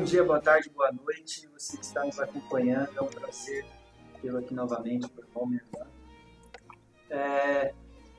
[0.00, 1.46] Bom dia, boa tarde, boa noite.
[1.52, 3.66] Você que está nos acompanhando, é um prazer
[4.22, 5.60] tê-lo aqui novamente, por me
[7.10, 7.74] é...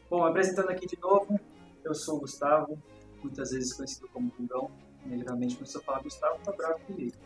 [0.07, 1.39] Bom, apresentando aqui de novo,
[1.83, 2.79] eu sou o Gustavo,
[3.23, 4.69] muitas vezes conhecido como Gugão.
[5.09, 7.17] Geralmente, quando eu falo Gustavo, tá bravo comigo.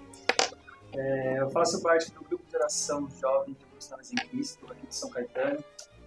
[0.94, 1.42] É...
[1.42, 5.10] Eu faço parte do grupo de oração jovem de Cristãos em Cristo, aqui de São
[5.10, 5.62] Caetano,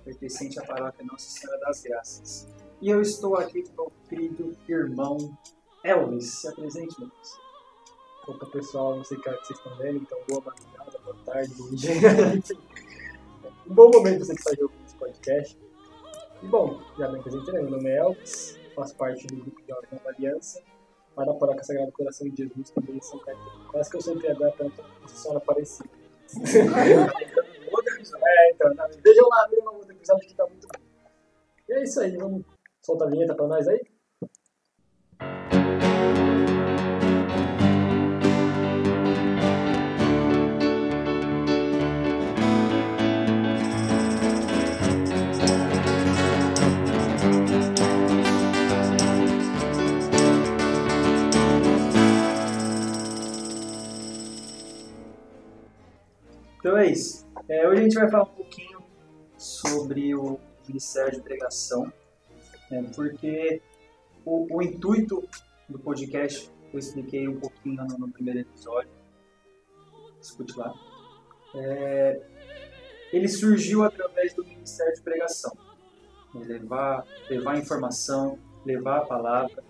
[0.07, 2.49] pertencente à paróquia Nossa Senhora das Graças.
[2.81, 5.37] E eu estou aqui com o meu querido irmão
[5.85, 6.41] Elvis.
[6.41, 7.48] Se apresente, Lucas.
[8.29, 11.55] Opa, pessoal, não sei que hora que vocês estão vendo, então boa madrugada, boa tarde,
[11.55, 11.93] bom dia.
[13.67, 15.59] um bom momento você que está ouvindo esse podcast.
[16.43, 17.63] E bom, já me apresentei, né?
[17.63, 20.63] meu nome é Elvis, faço parte do grupo de Ordem Nova Aliança,
[21.17, 23.65] lá da Paróquia Sagrado Coração de Jesus, também em São Caetano.
[23.71, 25.89] Quase que eu sou empregador, tanto Nossa Senhora Aparecida.
[28.27, 30.81] é, então, não, vejam lá, vejam lá outro episódio que tá muito bom.
[31.67, 32.45] E é isso aí, vamos
[32.83, 33.81] soltar a vinheta pra nós aí?
[57.47, 58.83] É, hoje a gente vai falar um pouquinho
[59.37, 61.93] sobre o Ministério de Pregação,
[62.71, 63.61] né, porque
[64.25, 65.29] o, o, intuito
[65.69, 68.91] do podcast eu expliquei um pouquinho no, no primeiro episódio.
[70.19, 70.73] Escute lá.
[71.55, 72.23] É,
[73.13, 75.53] ele surgiu através do Ministério de Pregação.
[76.35, 79.63] Né, levar, levar informação, levar a palavra.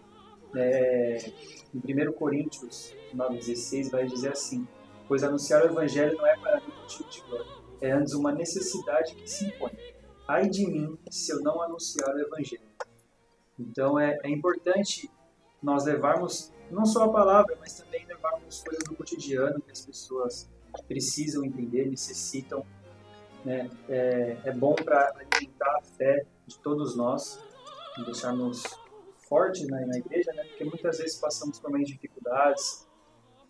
[0.54, 1.32] É,
[1.74, 4.66] em 1 Coríntios 9,16 vai dizer assim:
[5.08, 7.46] pois anunciar o Evangelho não é para mim motivo de glória,
[7.80, 9.72] é antes uma necessidade que se impõe.
[10.28, 12.68] Ai de mim se eu não anunciar o Evangelho.
[13.58, 15.10] Então é, é importante
[15.62, 20.48] nós levarmos não só a palavra, mas também levarmos coisas do cotidiano que as pessoas
[20.86, 22.64] precisam entender, necessitam.
[23.44, 23.70] Né?
[23.88, 27.42] É, é bom para alimentar a fé de todos nós,
[28.04, 28.62] deixarmos
[29.28, 30.44] fortes na, na igreja, né?
[30.44, 32.87] porque muitas vezes passamos por mais dificuldades,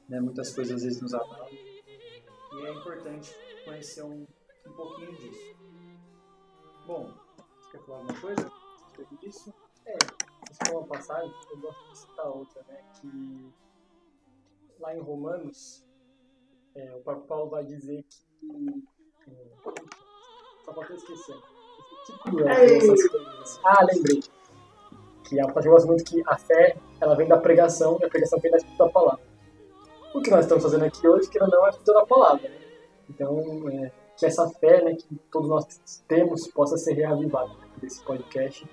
[0.09, 0.21] né?
[0.21, 1.49] Muitas coisas às vezes nos abalam.
[1.51, 4.27] E é importante conhecer um,
[4.67, 5.57] um pouquinho disso.
[6.87, 7.13] Bom,
[7.61, 8.51] você quer falar alguma coisa?
[9.87, 9.99] É,
[10.51, 12.83] isso é uma passagem, eu gosto de citar outra, né?
[13.01, 13.53] Que
[14.81, 15.85] lá em Romanos,
[16.75, 18.89] é, o Papa Paulo vai dizer que.
[19.29, 19.47] É,
[20.65, 21.37] só falta esquecer.
[22.07, 22.39] Tipo
[23.65, 24.23] ah, lembrei.
[25.25, 28.41] Que a passagem gosta muito que a fé ela vem da pregação e a pregação
[28.41, 29.28] vem da palavra
[30.15, 32.49] o que nós estamos fazendo aqui hoje, que não é toda a palavra.
[32.49, 32.59] Né?
[33.11, 38.67] Então, é, que essa fé né, que todos nós temos possa ser reavivada desse podcast.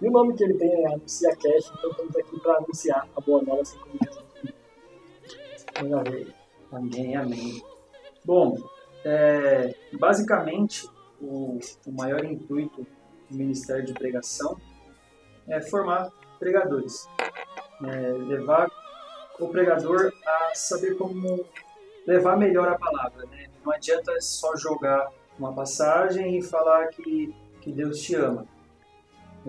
[0.00, 3.20] E o nome que ele tem é Anuncia Cash, então estamos aqui para anunciar a
[3.20, 4.24] boa nova assim como Jesus.
[5.76, 6.26] Amém.
[6.72, 7.62] Amém, amém.
[8.24, 8.56] Bom,
[9.04, 10.88] é, basicamente,
[11.20, 12.86] o, o maior intuito
[13.30, 14.56] do Ministério de Pregação
[15.48, 17.06] é formar pregadores,
[17.84, 18.68] é, levar
[19.38, 21.44] o pregador a saber como
[22.06, 23.26] levar melhor a palavra.
[23.26, 23.46] Né?
[23.64, 28.46] Não adianta só jogar uma passagem e falar que, que Deus te ama.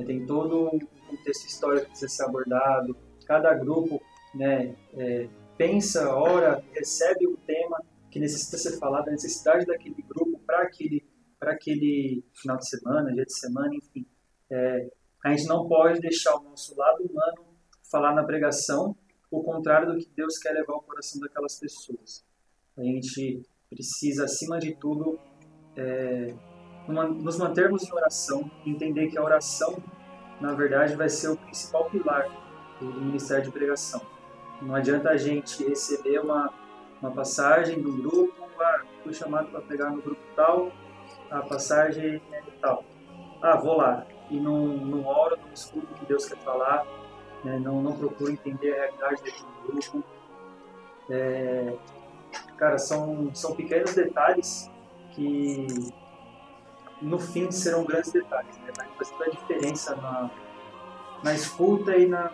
[0.05, 2.97] Tem todo um contexto histórico que precisa ser abordado.
[3.25, 4.01] Cada grupo
[4.33, 7.81] né, é, pensa, ora, recebe um tema
[8.11, 11.05] que necessita ser falado, a necessidade daquele grupo para aquele,
[11.41, 14.05] aquele final de semana, dia de semana, enfim.
[14.49, 14.89] É,
[15.23, 17.45] a gente não pode deixar o nosso lado humano
[17.89, 18.95] falar na pregação
[19.39, 22.25] o contrário do que Deus quer levar ao coração daquelas pessoas.
[22.77, 25.19] A gente precisa, acima de tudo,
[25.75, 26.33] é,
[26.87, 29.75] nos mantermos em oração, entender que a oração,
[30.39, 32.27] na verdade, vai ser o principal pilar
[32.79, 34.01] do ministério de pregação.
[34.61, 36.53] Não adianta a gente receber uma,
[37.01, 40.71] uma passagem do grupo, ah, fui chamado para pregar no grupo tal,
[41.29, 42.83] a passagem é tal.
[43.41, 44.05] Ah, vou lá.
[44.29, 46.85] E não, não oro, não escuto o que Deus quer falar,
[47.45, 47.59] né?
[47.59, 50.03] não, não procuro entender a realidade daquele grupo.
[51.09, 51.73] É,
[52.57, 54.69] cara, são, são pequenos detalhes
[55.11, 55.67] que
[57.01, 58.57] no fim serão grandes detalhes.
[58.57, 58.71] Né?
[58.75, 60.29] Vai fazer toda a diferença na,
[61.23, 62.31] na escuta e na.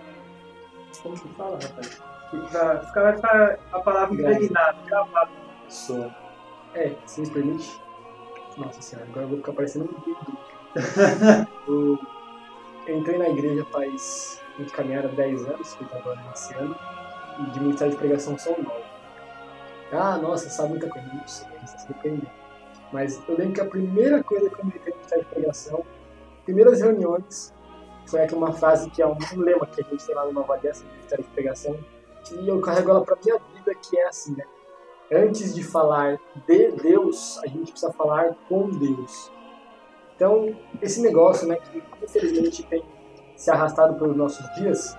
[1.04, 2.02] Como que fala, rapaz?
[2.32, 6.16] Vai ficar, vai ficar a palavra impregnada, gravada na pessoa.
[6.74, 7.82] É, se me permite.
[8.58, 10.52] Nossa senhora, agora eu vou ficar parecendo um
[11.68, 16.76] eu entrei na igreja faz a gente caminhar há 10 anos, que agora nesse ano,
[17.40, 18.70] e de ministério de pregação são 9.
[19.92, 22.30] Ah, nossa, sabe muita coisa, não sei, se surpreender.
[22.92, 25.86] Mas eu lembro que a primeira coisa que eu me no ministério de pregação,
[26.46, 27.54] primeiras reuniões,
[28.06, 30.84] foi aqui uma frase que é um, lema que a gente tem lá Nova Aliança,
[30.84, 31.78] no ministério de pregação,
[32.32, 34.46] e eu carrego ela para minha vida, que é assim, né?
[35.12, 39.32] Antes de falar de Deus, a gente precisa falar com Deus.
[40.16, 42.84] Então, esse negócio, né, que infelizmente tem
[43.42, 44.96] se arrastado pelos nossos dias,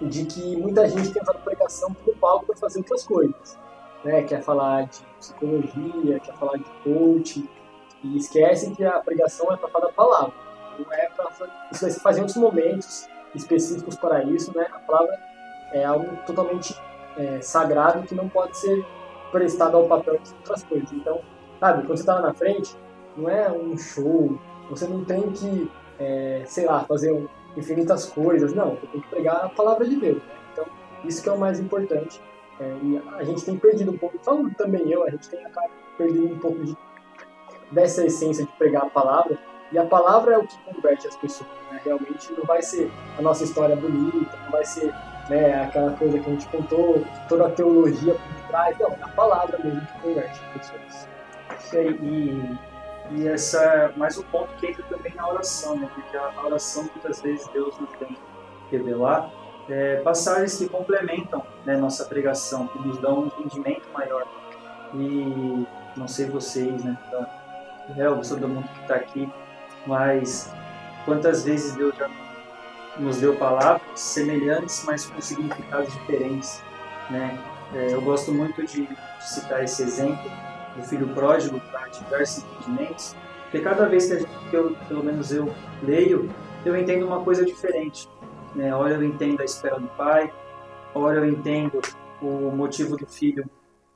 [0.00, 3.58] de que muita gente tem usado pregação como palco para fazer outras coisas.
[4.04, 4.22] Né?
[4.22, 7.48] Quer falar de psicologia, quer falar de coaching,
[8.04, 10.32] e esquecem que a pregação é para falar a palavra.
[10.78, 11.28] Não é para
[11.72, 14.68] isso vai se fazer em outros momentos específicos para isso, né?
[14.72, 15.18] A palavra
[15.72, 16.80] é algo totalmente
[17.18, 18.86] é, sagrado que não pode ser
[19.32, 20.92] prestado ao papel de outras coisas.
[20.92, 21.20] Então,
[21.58, 22.76] sabe, quando você está lá na frente,
[23.16, 24.38] não é um show,
[24.70, 25.68] você não tem que,
[25.98, 27.26] é, sei lá, fazer um,
[27.56, 30.22] infinitas coisas, não, você tem que pregar a palavra de Deus.
[30.22, 30.34] Né?
[30.52, 30.66] Então,
[31.04, 32.20] isso que é o mais importante.
[32.60, 35.70] É, e a gente tem perdido um pouco, falando também eu, a gente tem acaba
[35.96, 36.76] perdendo um pouco de,
[37.70, 39.38] dessa essência de pregar a palavra,
[39.72, 41.48] e a palavra é o que converte as pessoas.
[41.70, 41.80] Né?
[41.84, 44.92] Realmente não vai ser a nossa história bonita, não vai ser
[45.28, 48.76] né, aquela coisa que a gente contou, toda a teologia por trás.
[48.78, 51.08] Não, é a palavra mesmo que converte as pessoas.
[51.72, 52.58] E,
[53.12, 55.88] e essa é mais um ponto que entra também na oração, né?
[55.94, 58.16] porque a oração muitas vezes Deus nos tem
[58.70, 59.30] revelar
[59.68, 64.26] é, passagens que complementam né, nossa pregação, que nos dão um entendimento maior.
[64.94, 65.66] E
[65.96, 66.98] não sei vocês, né?
[67.06, 67.26] Então,
[67.96, 69.32] é, todo mundo que está aqui,
[69.86, 70.52] mas
[71.04, 72.10] quantas vezes Deus já
[72.98, 76.62] nos deu palavras semelhantes, mas com significados diferentes,
[77.08, 77.38] né?
[77.72, 78.88] É, eu gosto muito de
[79.20, 80.30] citar esse exemplo
[80.76, 85.32] do filho pródigo para diversos entendimentos, porque cada vez que, gente, que, eu, pelo menos
[85.32, 85.52] eu
[85.82, 86.30] leio,
[86.64, 88.08] eu entendo uma coisa diferente.
[88.54, 88.74] Né?
[88.74, 90.32] Ora eu entendo a espera do pai,
[90.94, 91.80] ora eu entendo
[92.22, 93.48] o motivo do filho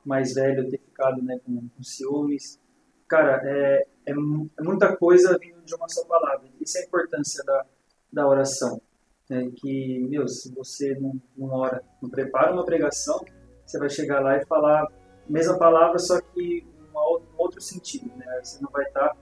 [0.03, 2.59] mais velho ter ficado né, com, com ciúmes.
[3.07, 6.47] Cara, é, é, é, muita coisa vindo de uma só palavra.
[6.59, 7.65] Isso é a importância da,
[8.11, 8.81] da oração.
[9.29, 9.49] Né?
[9.55, 13.23] Que, meu, se você não, não ora, não prepara uma pregação,
[13.65, 14.87] você vai chegar lá e falar
[15.27, 18.11] mesma palavra, só que um outro sentido.
[18.15, 18.25] Né?
[18.43, 19.15] Você não vai estar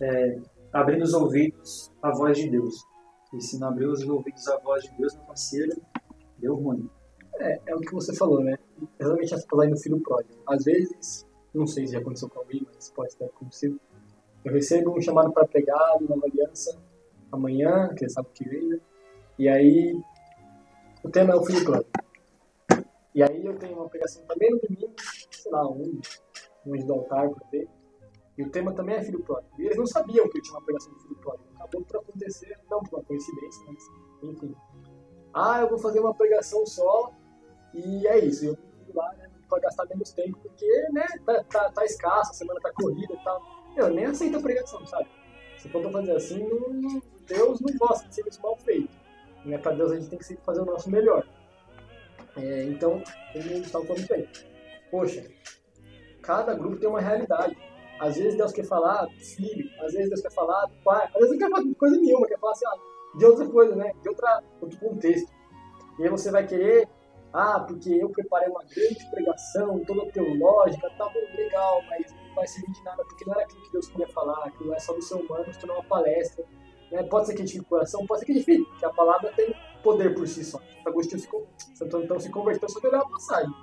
[0.00, 0.38] é,
[0.72, 2.74] abrindo os ouvidos à voz de Deus.
[3.32, 5.72] E se não abrir os ouvidos à voz de Deus, meu parceiro,
[6.38, 6.88] deu ruim.
[7.36, 8.56] É, é o que você falou, né?
[8.98, 10.40] Exatamente essa palavra no filho pródigo.
[10.46, 13.80] Às vezes, não sei se já aconteceu com alguém, mas pode ter acontecido.
[14.44, 16.78] Eu recebo um chamado para pregar numa aliança
[17.32, 18.78] amanhã, que sabe que vem, né?
[19.38, 20.00] E aí,
[21.02, 21.90] o tema é o filho pródigo.
[23.14, 24.92] E aí eu tenho uma pregação também no domingo,
[25.30, 26.00] sei lá onde,
[26.66, 27.68] longe do altar para ver.
[28.36, 29.54] E o tema também é filho pródigo.
[29.58, 31.48] E eles não sabiam que eu tinha uma pregação de filho pródigo.
[31.54, 33.84] Acabou por acontecer, não por uma coincidência, mas
[34.22, 34.54] enfim.
[35.32, 37.12] Ah, eu vou fazer uma pregação só
[37.72, 38.46] e é isso.
[38.46, 42.34] Eu vou lá né, para gastar menos tempo, porque né, tá, tá, tá escasso, a
[42.34, 43.40] semana tá corrida e tal.
[43.76, 45.08] Eu nem aceito a pregação, sabe?
[45.58, 48.96] Se for pra fazer assim, não, Deus não gosta de serviço mal feito.
[49.44, 49.58] Né?
[49.58, 51.26] Para Deus a gente tem que fazer o nosso melhor.
[52.36, 53.02] É, então,
[53.34, 54.28] ele estava falando bem.
[54.90, 55.24] Poxa,
[56.22, 57.56] cada grupo tem uma realidade.
[58.00, 61.14] Às vezes Deus quer falar do filho, às vezes Deus quer falar do pai, às
[61.14, 62.64] vezes não quer falar de coisa nenhuma, quer falar assim,
[63.16, 63.92] de outra coisa, né?
[64.02, 65.32] De outra, outro contexto.
[65.98, 66.88] E aí você vai querer,
[67.32, 72.46] ah, porque eu preparei uma grande pregação, toda teológica, tá bom, legal, mas não vai
[72.48, 75.02] servir de nada, porque não era aquilo que Deus queria falar, aquilo é só do
[75.02, 76.44] ser humano, se tornar uma palestra.
[76.90, 77.02] Né?
[77.04, 79.54] Pode ser que edifique o coração, pode ser que edifique, porque a palavra tem
[79.84, 80.58] poder por si só.
[80.84, 81.28] Agostinho se,
[81.76, 83.54] Santo Antônio se converteu sobre a passagem.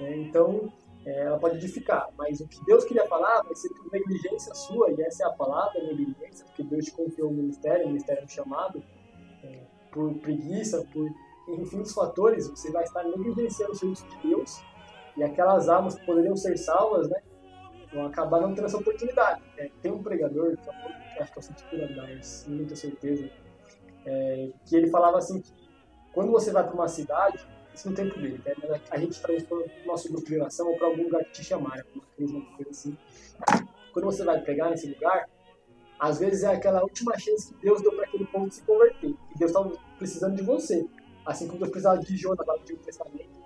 [0.00, 0.16] Né?
[0.18, 0.72] Então,
[1.04, 4.90] é, ela pode edificar, mas o que Deus queria falar vai ser por negligência sua,
[4.90, 8.24] e essa é a palavra, negligência, porque Deus te confiou o ministério, o ministério é
[8.24, 8.82] um chamado,
[9.44, 9.60] é,
[9.92, 11.08] por preguiça, por
[11.48, 14.60] infinitos fatores, você vai estar negligenciando o serviço de Deus,
[15.16, 17.22] e aquelas almas que poderiam ser salvas, né,
[17.92, 19.40] vão acabar não tendo essa oportunidade.
[19.58, 22.08] É, tem um pregador, que acho que é o Santo Dar,
[22.48, 23.30] muita certeza,
[24.06, 25.52] é, que ele falava assim que
[26.12, 28.40] quando você vai para uma cidade, isso no tempo dele.
[28.44, 28.80] Né?
[28.90, 31.44] A gente traz para o nosso grupo de oração ou para algum lugar que te
[31.44, 31.84] chamarem,
[32.18, 32.96] uma coisa assim.
[33.92, 35.28] Quando você vai pegar nesse lugar,
[35.98, 39.10] às vezes é aquela última chance que Deus deu para aquele povo se converter.
[39.10, 40.86] E Deus estava precisando de você.
[41.24, 43.36] Assim como Deus precisava de Jonas lá no Antigo Testamento.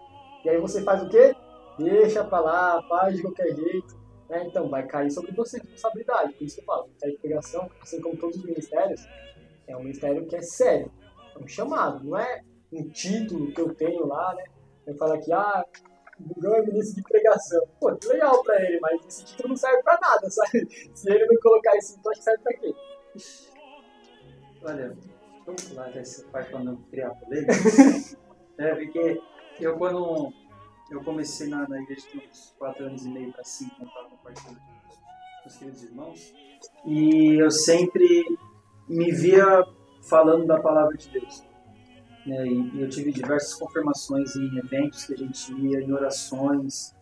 [0.45, 1.35] E aí você faz o quê?
[1.79, 3.99] Deixa para lá, faz de qualquer jeito.
[4.29, 4.45] Né?
[4.47, 6.35] Então vai cair sobre você a responsabilidade.
[6.35, 9.05] Por isso que eu falo, de pregação, assim como todos os ministérios,
[9.71, 10.91] é um ministério que é sério.
[11.35, 14.45] É um chamado, não é um título que eu tenho lá, né?
[14.87, 15.65] Eu falo aqui, ah,
[16.19, 17.67] Bugão é ministro de pregação.
[17.81, 20.69] Pô, que legal pra ele, mas esse título não serve pra nada, sabe?
[20.95, 22.75] Se ele não colocar isso, então acho que serve pra quê?
[24.63, 24.99] Olha,
[25.47, 27.53] vamos pular dessa parte pra não criar polêmica.
[28.59, 29.21] é, porque
[29.61, 30.33] eu quando
[30.91, 34.09] eu comecei na, na igreja tinha uns 4 anos e meio para 5, quando estava
[34.11, 34.61] compartilhando
[35.43, 36.35] com os queridos irmãos,
[36.85, 38.25] e eu sempre
[38.91, 39.65] me via
[40.03, 41.45] falando da palavra de Deus.
[42.27, 46.95] né, e eu tive diversas confirmações em eventos que a gente ia, em orações,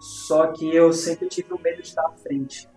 [0.00, 2.68] só que eu sempre tive o medo de estar à frente.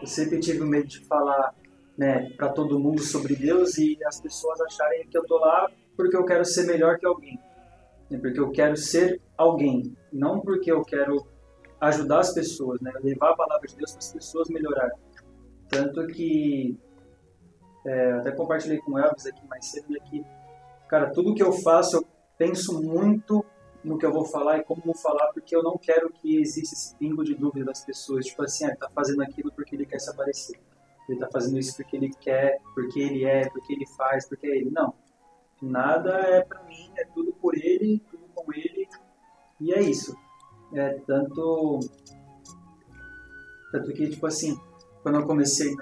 [0.00, 1.54] Eu sempre tive o medo de falar
[1.96, 6.16] né, para todo mundo sobre Deus e as pessoas acharem que eu tô lá porque
[6.16, 7.38] eu quero ser melhor que alguém,
[8.10, 11.26] né, porque eu quero ser alguém, não porque eu quero
[11.80, 14.98] ajudar as pessoas, né, levar a palavra de Deus para as pessoas melhorarem.
[15.68, 16.78] Tanto que
[17.86, 20.24] é, até compartilhei com o Elvis aqui mais cedo né, que
[20.88, 22.06] Cara, tudo que eu faço, eu
[22.38, 23.44] penso muito
[23.82, 26.74] no que eu vou falar e como vou falar, porque eu não quero que exista
[26.74, 28.26] esse pingo de dúvida das pessoas.
[28.26, 30.58] Tipo assim, ah, ele tá fazendo aquilo porque ele quer se aparecer.
[31.08, 34.56] Ele tá fazendo isso porque ele quer, porque ele é, porque ele faz, porque é
[34.56, 34.70] ele.
[34.70, 34.94] Não.
[35.60, 38.88] Nada é para mim, é tudo por ele, tudo com ele.
[39.60, 40.16] E é isso.
[40.72, 41.80] É tanto.
[43.72, 44.56] Tanto que, tipo assim,
[45.02, 45.74] quando eu comecei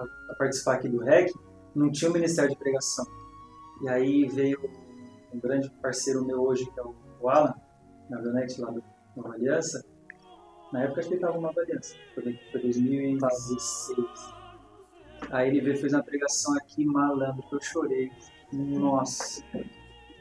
[0.00, 1.32] a, participar aqui do REC,
[1.74, 3.04] não tinha o Ministério de Pregação
[3.82, 4.58] e aí veio
[5.32, 7.54] um grande parceiro meu hoje, que é o Alan,
[8.10, 8.82] na Avionete lá do
[9.16, 9.84] Nova Aliança.
[10.72, 14.40] Na época acho que ele estava no Nova Aliança, foi, foi 2016.
[15.30, 18.10] Aí ele veio fez uma pregação aqui, malandro, que eu chorei.
[18.52, 19.42] Nossa.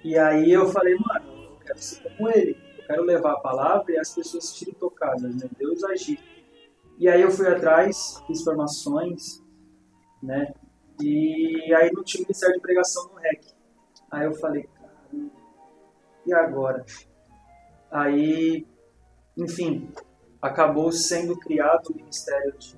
[0.04, 2.58] E aí eu falei, mano, eu quero ser como ele.
[2.78, 5.50] Eu quero levar a palavra e as pessoas se tirem tocadas, né?
[5.58, 6.20] Deus agir.
[6.98, 9.42] E aí eu fui atrás, fiz formações,
[10.22, 10.54] né?
[11.02, 13.54] E aí não tinha ministério de pregação no REC.
[14.12, 15.32] Aí eu falei, caramba,
[16.26, 16.86] e agora?
[17.92, 18.68] Aí,
[19.38, 19.92] enfim,
[20.42, 22.78] acabou sendo criado o ministério de,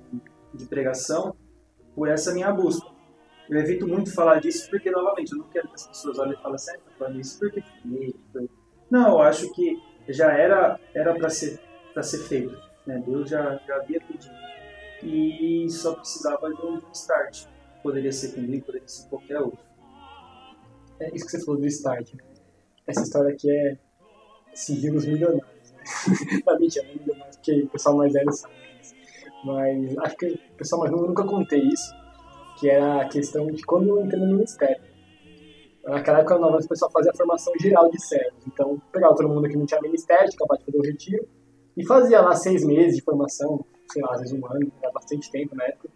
[0.54, 1.34] de pregação
[1.94, 2.90] por essa minha busca.
[3.50, 6.42] Eu evito muito falar disso porque, novamente, eu não quero que as pessoas olhem e
[6.42, 7.62] falem assim, ah, tá falando isso porque.
[8.90, 11.60] Não, eu acho que já era era para ser
[11.92, 12.56] para ser feito.
[12.86, 13.02] Né?
[13.06, 14.01] Deus já, já havia.
[15.02, 17.46] E só precisava de um start.
[17.82, 19.58] Poderia ser comigo, poderia ser qualquer outro.
[21.00, 22.14] É isso que você falou do start?
[22.86, 23.76] Essa história aqui é
[24.54, 25.82] sigilos milionários, né?
[26.46, 28.54] Não, mentira, é porque o pessoal mais velho sabe.
[29.44, 31.92] Mas acho que o pessoal mais novo nunca contei isso,
[32.58, 34.80] que era a questão de quando eu entrei no ministério.
[35.84, 38.46] Naquela época, nova, o pessoal fazia a formação geral de servos.
[38.46, 41.28] Então, pegava todo mundo que não tinha ministério, capaz de fazer o retiro,
[41.76, 45.30] e fazia lá seis meses de formação, sei lá, às vezes um ano, era bastante
[45.30, 45.88] tempo na época.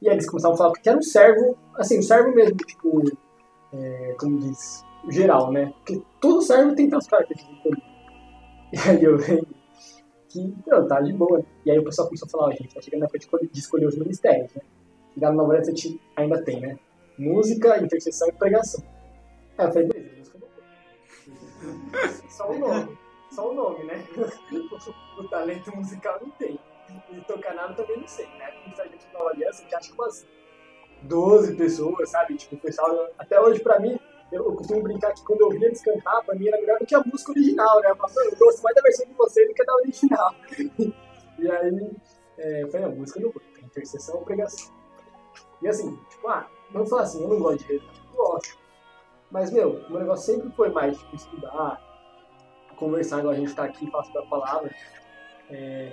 [0.00, 3.02] E aí eles começavam a falar que era um servo, assim, um servo mesmo, tipo,
[3.72, 5.72] é, como diz, geral, né?
[5.78, 7.72] Porque todo servo tem suas características.
[8.72, 9.46] E aí eu venho
[10.30, 11.44] que, não, tá de boa.
[11.66, 13.84] E aí o pessoal começou a falar, ó, gente, tá chegando na época de escolher
[13.84, 14.62] os ministérios, né?
[15.14, 16.78] E lá no Nova gente ainda tem, né?
[17.18, 18.82] Música, intercessão e pregação.
[19.58, 20.62] Aí eu falei, beleza, música
[22.30, 22.98] Só o nome.
[23.30, 24.02] Só o nome, né?
[25.18, 26.58] o talento musical não tem
[27.10, 28.52] e tocar nada também não sei, né?
[28.62, 30.26] Como a gente Nova Aliança, que acho que umas
[31.02, 32.36] 12 pessoas, sabe?
[32.36, 33.98] Tipo, o pessoal, até hoje pra mim,
[34.30, 36.86] eu, eu costumo brincar que quando eu via eles cantar, pra mim era melhor do
[36.86, 37.90] que a música original, né?
[37.90, 40.34] Eu, eu gosto mais da versão de você do que da original.
[41.38, 41.90] e aí,
[42.38, 44.72] é, falei, a música não vou, tem intercessão ou pregação.
[45.60, 48.58] E assim, tipo, ah, vamos falar assim, eu não gosto de rede, eu gosto.
[49.30, 51.80] Mas, meu, o negócio sempre foi mais, tipo, estudar,
[52.76, 54.74] conversar, igual a gente tá aqui, falar sobre a palavra.
[55.50, 55.92] É,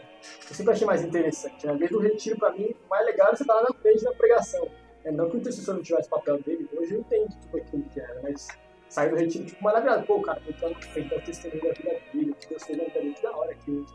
[0.50, 1.66] eu sempre achei mais interessante.
[1.66, 1.76] Né?
[1.76, 4.14] Desde o retiro, para mim, o mais legal é você estar lá na frente da
[4.14, 4.68] pregação.
[5.04, 8.00] É, não que o intercessor não tivesse papel dele, hoje eu entendo tudo aquilo que
[8.00, 8.48] era, mas
[8.90, 10.04] sair do retiro, tipo, maravilhoso.
[10.04, 13.36] Pô, cara, eu tô na frente, testemunho da vida dele, que Deus fez dele, da
[13.36, 13.86] hora aquilo.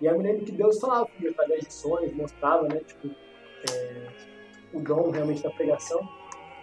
[0.00, 3.08] E eu me lembro que Deus falava comigo através de sonhos, mostrava, né, tipo,
[3.70, 4.08] é,
[4.72, 6.06] o dom realmente da pregação.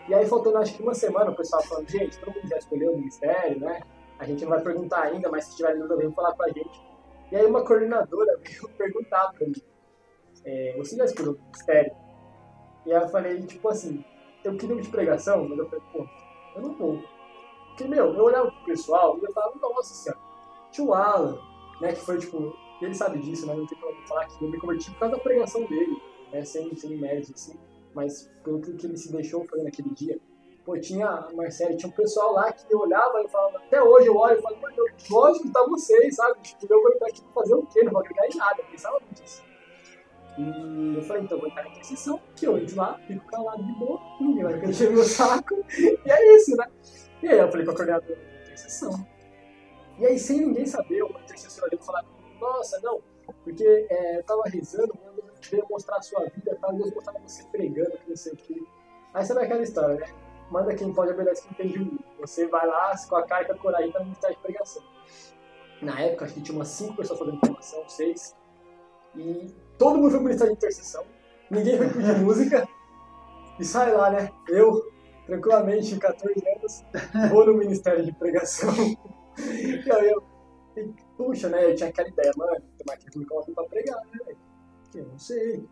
[0.07, 2.93] E aí, faltando acho que uma semana, o pessoal falando, gente, todo mundo já escolheu
[2.93, 3.81] o ministério, né?
[4.17, 6.88] A gente não vai perguntar ainda, mas se tiver dúvida, vem falar com a gente.
[7.31, 9.61] E aí uma coordenadora veio perguntar pra mim,
[10.45, 11.95] é, você já o ministério?
[12.85, 14.03] E aí eu falei, tipo assim,
[14.43, 16.07] eu queria de pregação, mas eu falei, pô,
[16.55, 17.03] eu não vou.
[17.69, 20.21] Porque, meu, eu olhava pro pessoal e eu falava, nossa senhora,
[20.71, 21.39] tinha o Alan,
[21.81, 24.59] né, que foi, tipo, ele sabe disso, né, não tem problema falar que eu me
[24.59, 27.59] converti por causa da pregação dele, né, sem, sem méritos, assim,
[27.93, 30.19] mas pelo que ele se deixou fazer naquele dia.
[30.69, 34.15] Pô, tinha Marcela, tinha um pessoal lá que eu olhava e falava, até hoje eu
[34.15, 34.75] olho e falo, mas
[35.09, 36.39] lógico, tá vocês, sabe?
[36.43, 37.81] Tipo, eu vou entrar aqui pra fazer o quê?
[37.81, 39.41] Não vou agregar em nada, eu pensava muito assim.
[40.37, 43.63] E eu falei, então eu vou entrar na intercessão, que eu entro lá, fico calado
[43.63, 46.67] de boa, ninguém vai encher meu saco, e é isso, né?
[47.23, 49.07] E aí eu falei com a coordenadora da intercessão.
[49.97, 52.05] E aí, sem ninguém saber, uma intercessora veio falar,
[52.39, 53.01] nossa, não,
[53.43, 57.43] porque é, eu tava rezando, Deus veio mostrar a sua vida, tal, Deus mostrava você
[57.45, 58.61] pregando, que não sei o quê.
[59.15, 60.28] Aí sabe aquela história, né?
[60.49, 61.99] Manda quem pode obedece quem tem juízo.
[62.19, 64.83] Você vai lá com a cara e com a coragem para ministério de pregação.
[65.81, 68.35] Na época, acho que tinha umas 5 pessoas fazendo formação, 6.
[69.15, 71.05] E todo mundo foi ministério de intercessão.
[71.49, 72.67] Ninguém foi pedir música.
[73.59, 74.29] E sai lá, né?
[74.47, 74.91] Eu,
[75.25, 76.83] tranquilamente, 14 anos,
[77.29, 78.73] vou no Ministério de Pregação.
[79.37, 80.23] e aí eu,
[81.17, 81.65] puxa, né?
[81.65, 84.37] Eu tinha aquela ideia, mano, tomar aqui público pra pregar, né, velho?
[84.95, 85.65] Eu não sei.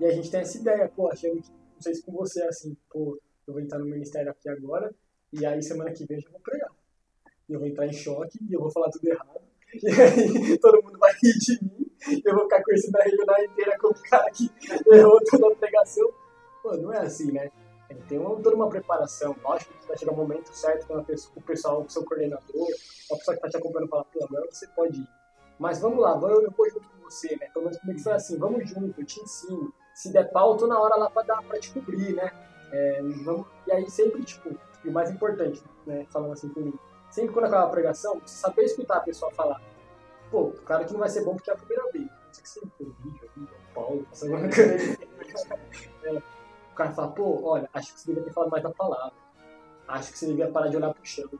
[0.00, 2.48] E a gente tem essa ideia, pô, achando que, não sei se com você é
[2.48, 4.94] assim, pô, eu vou entrar no ministério aqui agora,
[5.32, 6.70] e aí semana que vem eu já vou pregar.
[7.48, 9.40] E eu vou entrar em choque, e eu vou falar tudo errado,
[9.74, 13.44] e aí todo mundo vai rir de mim, e eu vou ficar conhecendo a regional
[13.44, 14.50] inteira como o cara que
[14.92, 16.08] errou toda a pregação.
[16.62, 17.50] Pô, não é assim, né?
[18.08, 19.36] Tem uma, toda uma preparação.
[19.42, 22.68] Lógico que vai chegar o momento certo quando pessoa, o pessoal, o seu coordenador,
[23.10, 25.08] a pessoa que está te acompanhando fala, pô, agora você pode ir.
[25.58, 27.48] Mas vamos lá, eu, eu vou junto com você, né?
[27.52, 29.72] Pelo menos comigo foi assim, vamos junto, eu te ensino.
[29.94, 32.32] Se der pau, eu tô na hora lá pra, dar, te cobrir, né?
[32.74, 34.50] É, vamos, e aí sempre, tipo,
[34.84, 36.76] e o mais importante, né, falando assim comigo,
[37.08, 39.62] sempre quando acaba a pregação, você saber escutar a pessoa falar.
[40.28, 42.04] Pô, claro que não vai ser bom porque é a primeira vez.
[42.04, 44.40] Não sei que você foi vídeo, Paulo, passando uma
[46.04, 46.22] é,
[46.72, 49.12] O cara fala, pô, olha, acho que você devia ter falado mais da palavra.
[49.86, 51.30] Acho que você devia parar de olhar pro chão.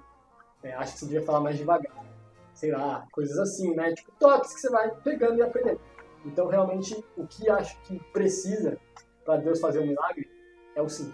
[0.63, 2.05] É, acho que você devia falar mais devagar.
[2.53, 3.93] Sei lá, coisas assim, né?
[3.93, 5.81] Tipo, toques que você vai pegando e aprendendo.
[6.25, 8.79] Então, realmente, o que acho que precisa
[9.25, 10.31] para Deus fazer um milagre
[10.77, 11.13] é o sim.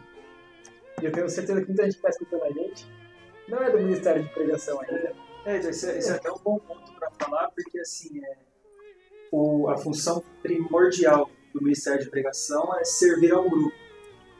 [1.01, 2.87] E eu tenho certeza que muita gente que está escutando a gente
[3.49, 5.15] não é do Ministério de Pregação ainda.
[5.45, 8.37] É, esse, é, esse é até um bom ponto para falar, porque assim, é,
[9.33, 13.75] o, a função primordial do Ministério de Pregação é servir ao grupo,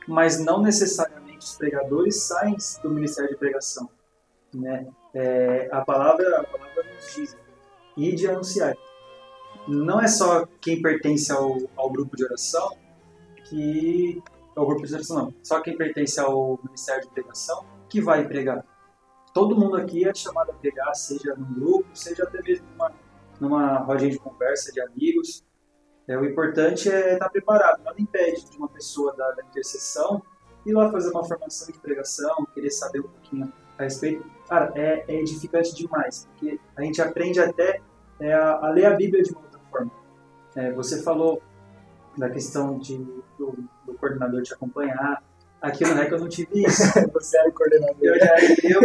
[0.07, 3.89] mas não necessariamente os pregadores saem do Ministério de Pregação.
[4.53, 4.87] Né?
[5.15, 7.37] É, a, palavra, a palavra nos diz,
[7.97, 8.77] ide anunciar
[9.67, 12.77] não é só quem pertence ao, ao grupo de oração
[13.45, 14.23] que.
[14.57, 15.35] Ao grupo de oração, não.
[15.43, 18.65] Só quem pertence ao Ministério de Pregação que vai pregar.
[19.33, 22.93] Todo mundo aqui é chamado a pregar, seja num grupo, seja até mesmo numa,
[23.41, 25.45] numa rodinha de conversa de amigos.
[26.09, 27.83] É, o importante é estar preparado.
[27.85, 30.23] Nada impede de uma pessoa da, da intercessão
[30.67, 34.25] ir lá fazer uma formação de pregação, querer saber um pouquinho a respeito.
[34.49, 37.81] Cara, é, é edificante demais, porque a gente aprende até
[38.19, 39.91] é, a, a ler a Bíblia de uma forma.
[40.55, 41.41] É, você falou
[42.17, 42.99] da questão de,
[43.39, 45.23] do, do, coordenador te acompanhar.
[45.61, 46.83] Aqui no REC eu não tive isso.
[47.13, 47.97] você era o coordenador.
[48.01, 48.81] Eu já eu,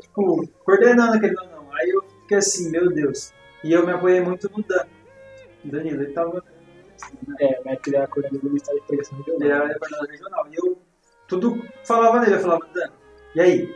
[0.00, 1.74] tipo, coordenando aquele não, não.
[1.74, 3.32] Aí eu fiquei assim, meu Deus.
[3.62, 4.84] E eu me apoiei muito no Dan.
[5.64, 6.42] Danilo, ele tava.
[7.26, 7.34] Né?
[7.40, 9.40] É, mas ele era coordenador do Ministério de Pregação Regional.
[9.40, 10.46] Ele era coordenador regional.
[10.50, 10.78] E eu
[11.28, 12.88] tudo falava nele, eu falava, Dan,
[13.34, 13.74] e aí?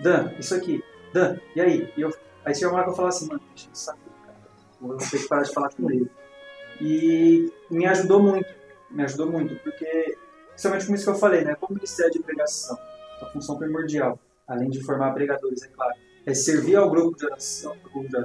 [0.00, 0.82] Dan, isso aqui.
[1.12, 1.92] Dan, e aí?
[1.96, 4.12] E eu, aí tinha uma hora que eu falava assim, mano, deixa eu saber
[4.82, 6.10] vou ter que parar de falar com ele.
[6.80, 8.48] E me ajudou muito,
[8.90, 10.16] me ajudou muito, porque,
[10.50, 12.76] principalmente com isso que eu falei, né, como ministério de pregação,
[13.20, 15.94] a função primordial, além de formar pregadores, é claro,
[16.26, 18.16] é servir ao grupo de oração, grupo de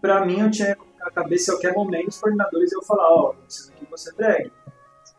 [0.00, 3.34] para mim eu tinha a cabeça a qualquer momento os coordenadores eu falar, ó, oh,
[3.34, 4.52] preciso que você pregue.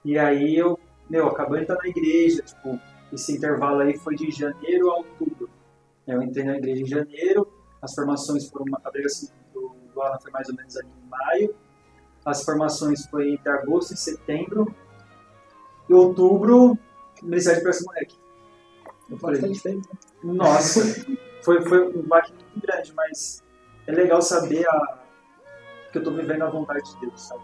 [0.04, 2.80] E aí eu, meu, acabei de estar na igreja, tipo,
[3.12, 5.50] esse intervalo aí foi de janeiro a outubro.
[6.06, 7.48] Eu entrei na igreja em janeiro,
[7.82, 11.56] as formações foram, a pregação do Alan foi mais ou menos ali em maio.
[12.28, 14.68] As formações foi entre agosto e setembro.
[15.88, 16.78] E outubro,
[17.24, 18.20] Ministério de Pressa Moleque.
[19.10, 19.42] Eu falei?
[20.22, 20.82] Nossa,
[21.42, 23.42] foi, foi um baque muito grande, mas
[23.88, 25.00] é legal saber a,
[25.90, 27.42] que eu estou vivendo a vontade de Deus, sabe?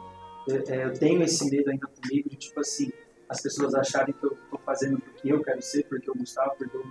[0.49, 2.91] Eu, é, eu tenho esse medo ainda comigo de, tipo assim,
[3.29, 6.75] as pessoas acharem que eu estou fazendo porque eu quero ser, porque eu gostava, porque
[6.75, 6.83] eu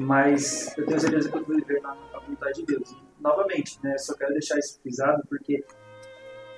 [0.00, 2.90] mas eu tenho certeza que eu vou viver na, na vontade de Deus.
[2.90, 5.64] E, novamente, né, só quero deixar isso frisado porque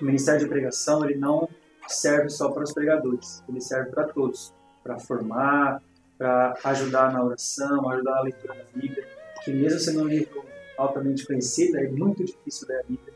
[0.00, 1.48] o ministério de pregação ele não
[1.88, 5.82] serve só para os pregadores, ele serve para todos, para formar,
[6.18, 9.06] para ajudar na oração, ajudar na leitura da Bíblia,
[9.44, 10.44] que mesmo sendo um livro
[10.76, 13.14] altamente conhecido, é muito difícil ler a Bíblia.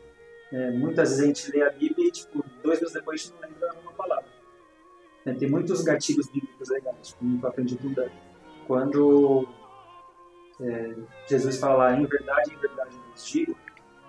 [0.51, 3.33] É, muitas vezes a gente lê a Bíblia e, tipo, dois meses depois a gente
[3.33, 4.25] não lembra uma palavra.
[5.25, 7.93] É, tem muitos gatilhos bíblicos legais, como eu aprendi com
[8.67, 9.47] Quando
[10.59, 10.95] é,
[11.27, 13.55] Jesus fala em verdade, em verdade vos digo,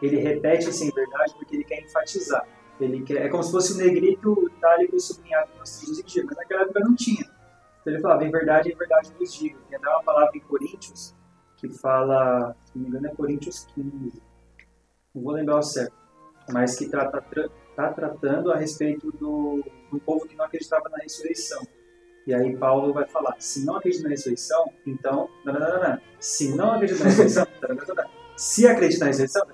[0.01, 2.47] ele repete esse em verdade porque ele quer enfatizar.
[2.85, 6.81] Ele é como se fosse um negrito itálico sublinhado nos trechos em mas naquela época
[6.81, 7.25] não tinha.
[7.81, 9.59] Então ele falava, em verdade, em verdade vos digo.
[9.69, 11.15] Tem até uma palavra em Coríntios
[11.57, 14.23] que fala, se não me engano é Coríntios 15,
[15.15, 15.95] não vou lembrar o certo,
[16.51, 17.09] mas que está
[17.77, 21.63] tá tratando a respeito do, do povo que não acreditava na ressurreição.
[22.27, 26.01] E aí Paulo vai falar, se não acredita na ressurreição, então, não, não, não, não.
[26.19, 27.47] se não acredita na ressurreição,
[28.37, 29.47] se acredita na ressurreição,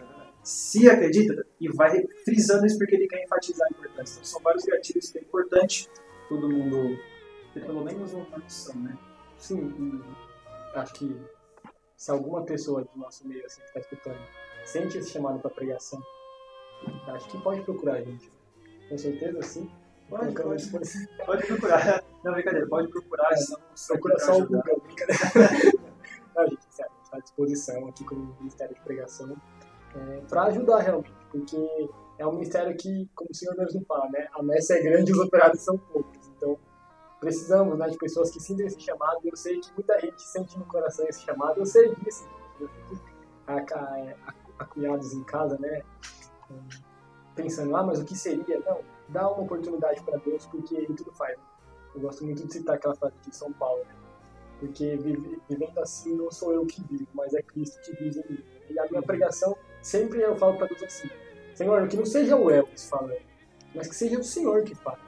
[0.49, 4.15] se acredita, e vai frisando isso porque ele quer enfatizar a importância.
[4.15, 5.91] Então são vários gatilhos que é importante
[6.27, 6.99] todo mundo
[7.53, 8.97] ter pelo menos uma noção, né?
[9.37, 10.03] Sim,
[10.75, 11.21] acho que
[11.95, 14.19] se alguma pessoa do nosso meio assim, que está escutando
[14.65, 16.03] sente esse chamado para pregação,
[17.09, 18.33] acho que pode procurar a gente.
[18.89, 19.71] Com certeza, sim.
[20.09, 20.67] Pode, pode,
[21.27, 22.03] pode procurar.
[22.25, 23.35] Não, brincadeira, pode procurar.
[23.35, 25.79] É, procura só o Google, brincadeira.
[26.35, 29.37] Não, gente, sério, a gente tá à disposição aqui com o Ministério de Pregação
[29.95, 34.29] é, para ajudar realmente, porque é um ministério que, como o senhor mesmo fala, né,
[34.33, 36.29] a messa é grande e os operários são poucos.
[36.37, 36.59] Então,
[37.21, 39.21] precisamos né, de pessoas que sintam esse chamado.
[39.25, 41.59] Eu sei que muita gente sente no coração esse chamado.
[41.59, 42.29] Eu sei disso.
[42.61, 42.99] Eu fico
[45.15, 45.83] em casa, né,
[47.35, 48.61] pensando, ah, mas o que seria?
[48.61, 51.39] Não, dá uma oportunidade para Deus, porque Ele tudo faz.
[51.95, 53.95] Eu gosto muito de citar aquela frase de São Paulo, né?
[54.59, 54.97] porque
[55.49, 58.45] vivendo assim não sou eu que vivo, mas é Cristo que vive em mim.
[58.71, 59.57] E a minha pregação
[59.89, 61.11] sempre eu falo para Deus assim:
[61.55, 63.17] Senhor, que não seja o Elvis falando,
[63.75, 65.01] mas que seja o Senhor que fala.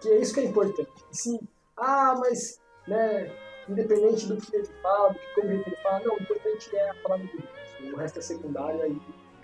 [0.00, 0.90] Que é isso que é importante.
[1.10, 1.40] E sim,
[1.76, 3.32] ah, mas, né,
[3.68, 6.94] independente do que ele fala, do que como ele fala, não, o importante é a
[6.94, 7.94] palavra de Deus.
[7.94, 9.00] O resto é secundário aí.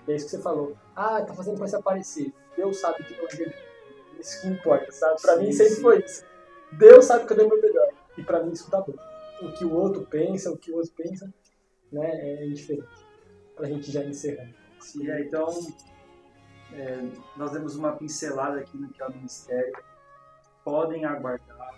[0.07, 0.75] É isso que você falou.
[0.95, 2.33] Ah, tá fazendo pra se aparecer.
[2.55, 3.63] Deus sabe que não é verdade.
[4.19, 5.21] Isso que importa, sabe?
[5.21, 5.81] Pra sim, mim sempre sim.
[5.81, 6.25] foi isso.
[6.73, 7.89] Deus sabe que eu dei o meu melhor.
[8.17, 8.93] E pra mim isso tá bom.
[9.41, 11.33] O que o outro pensa, o que o outro pensa,
[11.91, 12.87] né, é indiferente.
[13.55, 14.62] Pra gente já encerrar.
[14.83, 15.47] Sim, é, então
[16.73, 19.73] é, nós demos uma pincelada aqui no que é o Ministério.
[20.63, 21.73] Podem aguardar.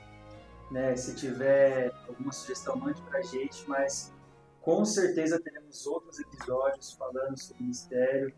[0.72, 0.96] Né?
[0.96, 4.14] Se tiver alguma sugestão, mande pra gente, mas
[4.62, 8.34] com certeza teremos outros episódios falando sobre o Ministério.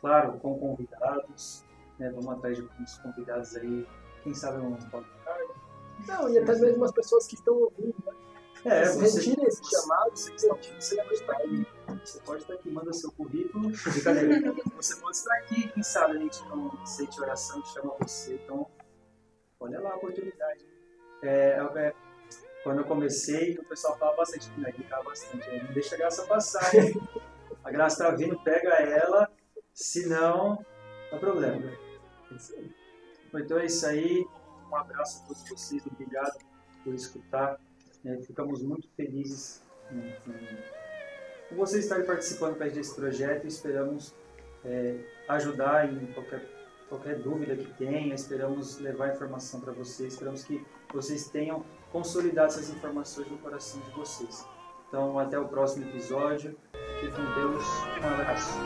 [0.00, 1.64] Claro, com convidados.
[1.98, 2.10] Né?
[2.10, 3.86] Vamos atrás de uns convidados aí.
[4.22, 5.18] Quem sabe um podcast.
[6.06, 8.14] Não, e até mesmo as pessoas que estão ouvindo, né?
[8.64, 12.92] É, você, esse chamado, você, está, você, pode estar aqui, você pode estar aqui, manda
[12.92, 13.70] seu currículo,
[14.76, 18.66] você pode estar aqui, quem sabe a gente não sente oração, chama você, então
[19.58, 20.66] olha lá a oportunidade.
[21.22, 21.94] É, é,
[22.62, 26.70] quando eu comecei, o pessoal falava bastante, né, gritava bastante, não deixa a graça passar,
[27.64, 29.30] a graça está vindo, pega ela,
[29.72, 30.64] senão,
[31.10, 31.72] não dá problema.
[33.34, 34.26] Então é isso aí,
[34.70, 36.38] um abraço a todos vocês, obrigado
[36.84, 37.58] por escutar.
[38.04, 40.77] É, ficamos muito felizes com
[41.56, 44.14] você estar participando desse projeto esperamos
[44.64, 44.96] é,
[45.28, 46.42] ajudar em qualquer,
[46.88, 52.70] qualquer dúvida que tenha, esperamos levar informação para vocês, esperamos que vocês tenham consolidado essas
[52.70, 54.46] informações no coração de vocês.
[54.88, 56.56] Então, até o próximo episódio.
[57.00, 57.64] Fique com Deus.
[58.02, 58.58] Um abraço.